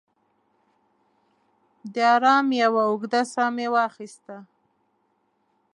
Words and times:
د 1.93 1.95
ارام 2.15 2.47
یوه 2.63 2.81
اوږده 2.89 3.21
ساه 3.33 3.49
مې 3.55 3.67
واخیسته. 3.75 4.37